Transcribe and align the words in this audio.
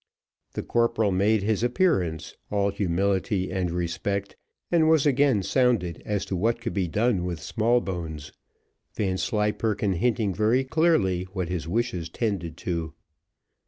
The 0.53 0.63
corporal 0.63 1.11
made 1.11 1.43
his 1.43 1.61
appearance, 1.61 2.35
all 2.49 2.71
humility 2.71 3.51
and 3.51 3.69
respect, 3.69 4.35
and 4.71 4.89
was 4.89 5.05
again 5.05 5.43
sounded 5.43 6.01
as 6.07 6.25
to 6.25 6.35
what 6.35 6.59
could 6.59 6.73
be 6.73 6.87
done 6.87 7.23
with 7.23 7.39
Smallbones, 7.39 8.31
Vanslyperken 8.95 9.93
hinting 9.93 10.33
very 10.33 10.63
clearly 10.63 11.25
what 11.33 11.49
his 11.49 11.67
wishes 11.67 12.09
tended 12.09 12.57
to. 12.57 12.95